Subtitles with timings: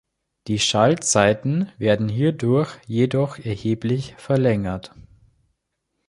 [0.47, 4.95] Die Schaltzeiten werden hierdurch jedoch erheblich verlängert.